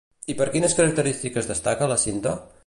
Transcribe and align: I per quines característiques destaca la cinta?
I 0.33 0.35
per 0.39 0.47
quines 0.55 0.75
característiques 0.79 1.51
destaca 1.53 1.91
la 1.93 1.99
cinta? 2.09 2.35